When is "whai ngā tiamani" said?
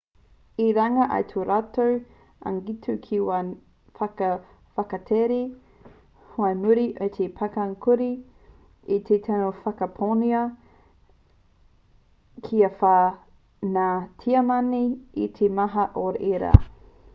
12.81-14.81